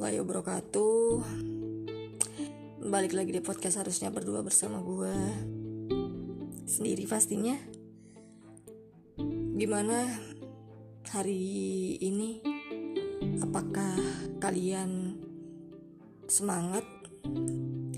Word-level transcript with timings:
warahmatullahi 0.00 0.24
wabarakatuh. 0.24 1.08
Balik 2.88 3.12
lagi 3.12 3.36
di 3.36 3.44
podcast 3.44 3.84
harusnya 3.84 4.08
berdua 4.08 4.40
bersama 4.40 4.80
gue 4.80 5.12
Sendiri 6.64 7.04
pastinya. 7.04 7.52
Gimana 9.60 10.08
hari 11.12 12.00
ini? 12.00 12.40
Apakah 13.44 14.00
kalian 14.40 15.20
semangat 16.32 16.88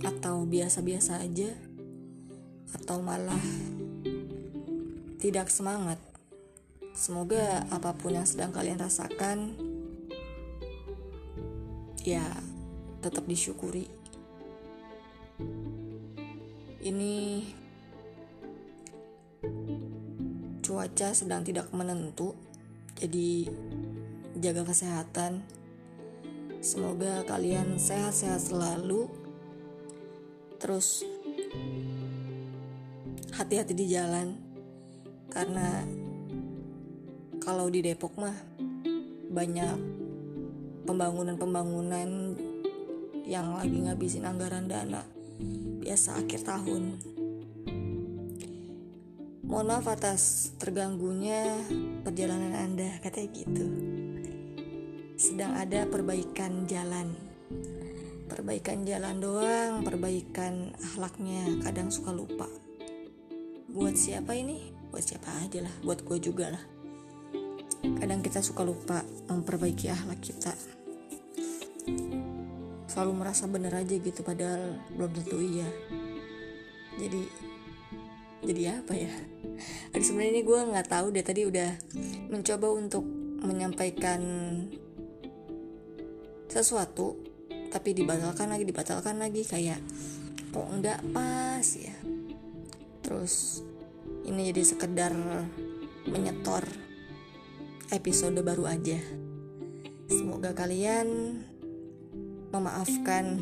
Atau 0.03 0.43
biasa-biasa 0.51 1.23
aja? 1.23 1.55
Atau 2.83 2.99
malah 2.99 3.47
tidak 5.23 5.55
semangat? 5.55 6.03
Semoga 6.99 7.63
apa 7.71 7.95
pun 7.95 8.19
yang 8.19 8.27
sedang 8.27 8.51
kalian 8.51 8.83
rasakan 8.83 9.71
ya 12.03 12.27
tetap 13.03 13.27
disyukuri. 13.27 13.87
Ini 16.83 17.15
cuaca 20.63 21.15
sedang 21.15 21.47
tidak 21.47 21.71
menentu 21.71 22.35
jadi 22.99 23.47
jaga 24.39 24.67
kesehatan. 24.67 25.43
Semoga 26.63 27.27
kalian 27.27 27.79
sehat-sehat 27.79 28.51
selalu. 28.51 29.11
Terus 30.63 31.03
hati-hati 33.35 33.75
di 33.75 33.91
jalan 33.91 34.39
karena 35.31 35.83
kalau 37.43 37.67
di 37.67 37.83
Depok 37.83 38.15
mah 38.15 38.37
banyak 39.35 40.02
pembangunan-pembangunan 40.83 42.35
yang 43.23 43.55
lagi 43.55 43.79
ngabisin 43.87 44.27
anggaran 44.27 44.67
dana 44.67 45.03
biasa 45.83 46.23
akhir 46.23 46.47
tahun. 46.47 46.99
Mohon 49.43 49.67
maaf 49.69 49.87
atas 49.91 50.55
terganggunya 50.57 51.45
perjalanan 52.07 52.57
Anda, 52.57 53.03
katanya 53.05 53.29
gitu. 53.37 53.67
Sedang 55.19 55.53
ada 55.59 55.85
perbaikan 55.91 56.65
jalan. 56.65 57.13
Perbaikan 58.33 58.89
jalan 58.89 59.21
doang, 59.21 59.85
perbaikan 59.85 60.73
akhlaknya 60.81 61.61
kadang 61.61 61.93
suka 61.93 62.17
lupa. 62.17 62.49
Buat 63.69 63.99
siapa 63.99 64.33
ini? 64.33 64.73
Buat 64.89 65.05
siapa 65.05 65.29
aja 65.45 65.61
lah, 65.69 65.75
buat 65.85 66.01
gue 66.01 66.17
juga 66.17 66.49
lah 66.49 66.82
kadang 67.83 68.23
kita 68.23 68.39
suka 68.43 68.63
lupa 68.63 69.03
memperbaiki 69.27 69.91
akhlak 69.91 70.21
kita. 70.23 70.55
Selalu 72.87 73.13
merasa 73.17 73.49
benar 73.51 73.75
aja 73.79 73.95
gitu 73.99 74.23
padahal 74.23 74.79
belum 74.95 75.11
tentu 75.17 75.39
iya. 75.43 75.69
Jadi 76.99 77.23
jadi 78.43 78.83
apa 78.83 78.95
ya? 78.95 79.11
Aduh 79.95 80.07
sebenarnya 80.07 80.33
ini 80.35 80.43
gue 80.43 80.59
nggak 80.59 80.89
tahu 80.91 81.07
deh 81.15 81.25
tadi 81.25 81.47
udah 81.47 81.71
mencoba 82.31 82.69
untuk 82.75 83.07
menyampaikan 83.43 84.23
sesuatu 86.51 87.17
tapi 87.73 87.97
dibatalkan 87.97 88.53
lagi 88.53 88.69
dibatalkan 88.69 89.17
lagi 89.17 89.43
kayak 89.43 89.81
kok 90.53 90.69
nggak 90.69 91.01
pas 91.15 91.67
ya? 91.79 91.97
Terus 93.03 93.65
ini 94.27 94.53
jadi 94.53 94.63
sekedar 94.63 95.15
menyetor 96.07 96.82
episode 97.93 98.41
baru 98.41 98.65
aja. 98.65 98.97
Semoga 100.09 100.57
kalian 100.57 101.39
memaafkan 102.49 103.37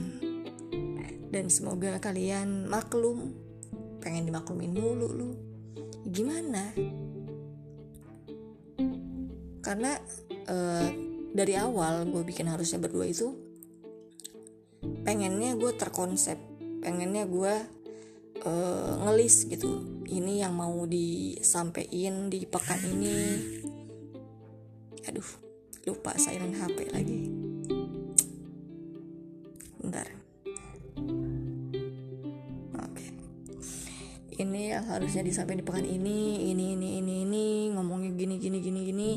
dan 1.31 1.47
semoga 1.47 2.03
kalian 2.03 2.67
maklum. 2.67 3.31
Pengen 4.03 4.27
dimaklumin 4.27 4.75
mulu 4.75 5.09
lu. 5.15 5.31
Gimana? 6.03 6.75
Karena 9.63 9.95
uh, 10.51 10.89
dari 11.31 11.55
awal 11.55 12.11
gue 12.11 12.27
bikin 12.27 12.51
harusnya 12.51 12.83
berdua 12.83 13.07
itu 13.07 13.31
pengennya 15.07 15.55
gue 15.55 15.71
terkonsep, 15.79 16.41
pengennya 16.83 17.23
gue 17.31 17.55
uh, 18.43 18.93
ngelis 19.07 19.47
gitu. 19.47 20.03
Ini 20.11 20.43
yang 20.43 20.59
mau 20.59 20.91
disampaikan 20.91 22.27
di 22.27 22.43
pekan 22.43 22.83
ini 22.83 23.15
aduh 25.11 25.27
lupa 25.91 26.15
silent 26.15 26.55
HP 26.55 26.95
lagi. 26.95 27.27
Bentar. 29.83 30.07
Oke. 32.79 33.07
Ini 34.39 34.79
yang 34.79 34.87
harusnya 34.87 35.27
disampaikan 35.27 35.59
di 35.59 35.67
pekan 35.67 35.87
ini 35.89 36.55
ini 36.55 36.79
ini 36.79 36.89
ini 37.03 37.15
ini 37.27 37.45
ngomongnya 37.75 38.15
gini 38.15 38.39
gini 38.39 38.59
gini 38.63 38.81
gini 38.87 39.11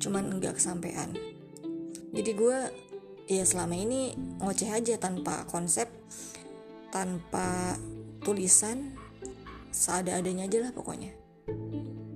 cuman 0.00 0.32
enggak 0.32 0.56
kesampaian 0.56 1.12
jadi 2.14 2.30
gue 2.30 2.58
ya 3.26 3.42
selama 3.42 3.74
ini 3.74 4.14
ngoceh 4.38 4.70
aja 4.70 4.94
tanpa 4.96 5.42
konsep 5.50 5.90
tanpa 6.94 7.74
tulisan 8.22 8.94
seada-adanya 9.74 10.46
aja 10.46 10.62
lah 10.62 10.70
pokoknya. 10.70 11.10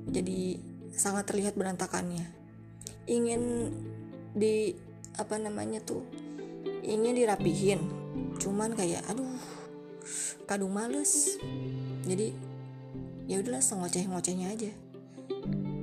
Jadi 0.06 0.62
sangat 0.94 1.26
terlihat 1.26 1.58
berantakannya 1.58 2.37
ingin 3.08 3.72
di 4.36 4.76
apa 5.16 5.40
namanya 5.40 5.80
tuh 5.82 6.04
ingin 6.84 7.16
dirapihin. 7.16 7.80
Cuman 8.38 8.76
kayak 8.76 9.02
aduh 9.08 9.26
kadung 10.44 10.72
males. 10.76 11.40
Jadi 12.04 12.32
ya 13.28 13.40
udahlah 13.40 13.60
ngoceh 13.60 14.04
ngocehnya 14.08 14.52
aja. 14.52 14.70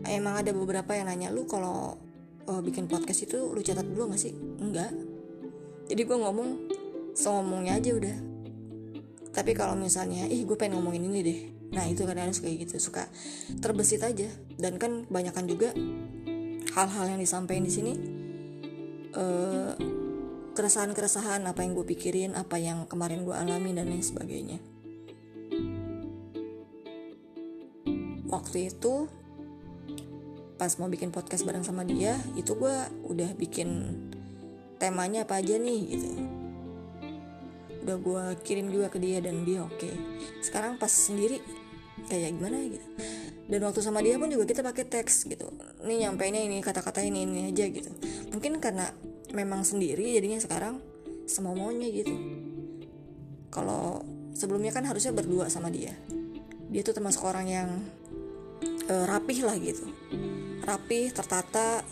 Emang 0.05 0.37
ada 0.37 0.53
beberapa 0.53 0.93
yang 0.93 1.09
nanya 1.09 1.33
lu 1.33 1.49
kalau 1.49 1.97
oh, 2.45 2.61
bikin 2.61 2.85
podcast 2.85 3.25
itu 3.25 3.37
lu 3.51 3.61
catat 3.61 3.85
dulu 3.85 4.13
gak 4.13 4.21
sih? 4.21 4.33
Enggak. 4.61 4.93
Jadi 5.85 6.01
gue 6.01 6.17
ngomong 6.17 6.49
ngomongnya 7.17 7.77
aja 7.77 7.91
udah. 7.93 8.17
Tapi 9.35 9.51
kalau 9.51 9.75
misalnya 9.75 10.25
ih 10.29 10.45
gue 10.47 10.55
pengen 10.57 10.79
ngomongin 10.79 11.05
ini 11.09 11.19
deh. 11.21 11.39
Nah 11.73 11.85
itu 11.89 12.05
kadang 12.05 12.29
kadang 12.29 12.37
suka 12.37 12.47
gitu 12.53 12.77
suka 12.77 13.03
terbesit 13.59 14.01
aja. 14.05 14.29
Dan 14.55 14.77
kan 14.77 15.05
kebanyakan 15.09 15.45
juga 15.49 15.69
hal-hal 16.73 17.05
yang 17.13 17.21
disampaikan 17.21 17.67
di 17.67 17.73
sini 17.73 17.93
uh, 19.13 19.73
keresahan-keresahan 20.55 21.43
apa 21.43 21.61
yang 21.61 21.75
gue 21.75 21.85
pikirin 21.85 22.31
apa 22.33 22.55
yang 22.55 22.87
kemarin 22.87 23.27
gue 23.27 23.35
alami 23.35 23.75
dan 23.75 23.91
lain 23.91 24.01
sebagainya. 24.01 24.57
Waktu 28.25 28.71
itu 28.71 29.11
pas 30.55 30.71
mau 30.79 30.87
bikin 30.87 31.11
podcast 31.11 31.43
bareng 31.43 31.67
sama 31.67 31.83
dia 31.83 32.15
itu 32.39 32.55
gue 32.55 32.75
udah 33.11 33.35
bikin 33.35 33.99
temanya 34.79 35.27
apa 35.27 35.43
aja 35.43 35.59
nih 35.59 35.81
gitu. 35.91 36.09
Udah 37.85 37.97
gue 37.99 38.23
kirim 38.47 38.71
juga 38.71 38.87
ke 38.87 38.97
dia 38.97 39.19
dan 39.19 39.43
dia 39.43 39.61
oke. 39.61 39.75
Okay. 39.75 39.93
sekarang 40.39 40.79
pas 40.79 40.89
sendiri 40.89 41.43
kayak 42.07 42.31
gimana 42.31 42.63
gitu. 42.63 42.87
Dan 43.45 43.59
waktu 43.61 43.83
sama 43.83 44.01
dia 44.01 44.17
pun 44.17 44.31
juga 44.31 44.47
kita 44.47 44.65
pakai 44.65 44.87
teks 44.87 45.27
gitu 45.27 45.51
ini 45.85 46.03
nyampeinnya 46.03 46.41
ini 46.41 46.57
kata-kata 46.65 47.05
ini 47.05 47.23
ini 47.29 47.53
aja 47.53 47.69
gitu. 47.69 47.89
Mungkin 48.33 48.57
karena 48.57 48.89
memang 49.31 49.61
sendiri 49.61 50.17
jadinya 50.17 50.41
sekarang 50.41 50.81
semau 51.29 51.53
maunya 51.53 51.89
gitu. 51.93 52.13
Kalau 53.53 54.01
sebelumnya 54.33 54.73
kan 54.73 54.83
harusnya 54.83 55.13
berdua 55.13 55.47
sama 55.47 55.69
dia. 55.69 55.93
Dia 56.73 56.81
tuh 56.81 56.97
termasuk 56.97 57.23
orang 57.23 57.47
yang 57.47 57.69
uh, 58.89 59.05
rapih 59.05 59.45
lah 59.45 59.55
gitu. 59.61 59.85
Rapih 60.65 61.13
tertata 61.13 61.85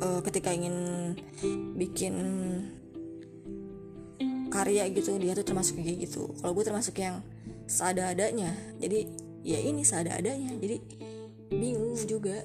uh, 0.00 0.20
ketika 0.24 0.50
ingin 0.50 0.76
bikin 1.76 2.14
karya 4.52 4.84
gitu 4.92 5.16
dia 5.16 5.32
tuh 5.32 5.44
termasuk 5.44 5.80
kayak 5.80 6.08
gitu. 6.08 6.32
Kalau 6.40 6.52
gue 6.52 6.64
termasuk 6.64 6.96
yang 7.00 7.24
seada-adanya 7.64 8.52
jadi 8.76 9.08
ya 9.44 9.58
ini 9.60 9.84
seada-adanya. 9.84 10.56
Jadi 10.60 10.76
bingung 11.52 11.96
juga 12.04 12.40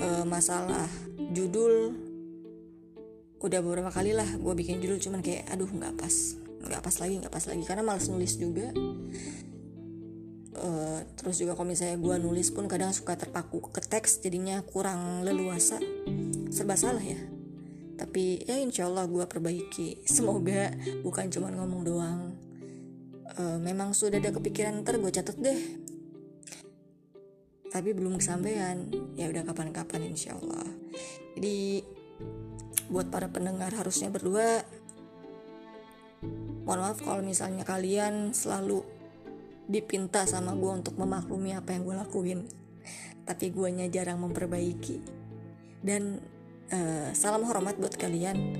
e, 0.00 0.08
masalah 0.24 0.88
judul 1.30 1.94
udah 3.40 3.60
beberapa 3.60 3.92
kali 3.92 4.16
lah 4.16 4.26
gue 4.26 4.54
bikin 4.56 4.80
judul 4.80 5.00
cuman 5.00 5.20
kayak 5.20 5.48
aduh 5.52 5.68
nggak 5.68 5.96
pas 5.96 6.40
nggak 6.60 6.82
pas 6.84 6.96
lagi 7.00 7.14
nggak 7.20 7.32
pas 7.32 7.44
lagi. 7.48 7.62
Karena 7.64 7.82
males 7.84 8.06
nulis 8.08 8.36
juga. 8.36 8.68
Uh, 10.60 11.00
terus 11.16 11.40
juga 11.40 11.56
kalau 11.56 11.72
misalnya 11.72 11.96
gue 11.96 12.16
nulis 12.20 12.52
pun 12.52 12.68
kadang 12.68 12.92
suka 12.92 13.16
terpaku 13.16 13.64
ke 13.72 13.80
teks 13.80 14.20
jadinya 14.20 14.60
kurang 14.60 15.24
leluasa. 15.24 15.80
Serba 16.52 16.76
salah 16.76 17.00
ya. 17.00 17.16
Tapi 17.96 18.44
ya 18.44 18.60
insya 18.60 18.88
Allah 18.88 19.08
gue 19.08 19.24
perbaiki. 19.24 20.02
Semoga 20.08 20.74
bukan 21.00 21.32
cuma 21.32 21.48
ngomong 21.48 21.82
doang. 21.86 22.20
Uh, 23.40 23.56
memang 23.62 23.94
sudah 23.94 24.18
ada 24.20 24.34
kepikiran 24.34 24.82
ntar 24.82 24.98
gue 24.98 25.08
catat 25.14 25.38
deh 25.38 25.60
tapi 27.70 27.94
belum 27.94 28.18
kesampaian. 28.18 28.90
Ya 29.14 29.30
udah 29.30 29.46
kapan-kapan 29.46 30.10
insya 30.10 30.34
Allah 30.34 30.70
jadi 31.40 31.80
buat 32.90 33.08
para 33.08 33.30
pendengar 33.30 33.70
harusnya 33.72 34.10
berdua 34.10 34.66
mohon 36.66 36.84
maaf 36.84 37.00
kalau 37.00 37.24
misalnya 37.24 37.64
kalian 37.64 38.36
selalu 38.36 38.84
dipinta 39.70 40.26
sama 40.26 40.52
gue 40.52 40.68
untuk 40.68 40.98
memaklumi 40.98 41.56
apa 41.56 41.72
yang 41.72 41.86
gue 41.86 41.96
lakuin. 41.96 42.40
Tapi 43.24 43.54
guanya 43.54 43.86
jarang 43.86 44.18
memperbaiki. 44.20 44.98
Dan 45.80 46.18
uh, 46.74 47.08
salam 47.14 47.46
hormat 47.46 47.78
buat 47.78 47.94
kalian. 47.94 48.58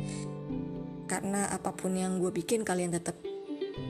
Karena 1.10 1.50
apa 1.50 1.74
pun 1.74 1.98
yang 1.98 2.22
gue 2.22 2.30
bikin 2.30 2.62
kalian 2.62 2.94
tetap 2.94 3.18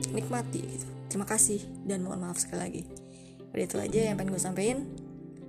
nikmati 0.09 0.65
gitu. 0.65 0.89
Terima 1.07 1.29
kasih 1.29 1.61
dan 1.85 2.01
mohon 2.01 2.25
maaf 2.25 2.41
sekali 2.41 2.59
lagi. 2.59 2.83
Udah 3.53 3.63
itu 3.63 3.77
aja 3.77 3.99
yang 4.11 4.17
pengen 4.17 4.33
gue 4.33 4.41
sampaikan 4.41 5.00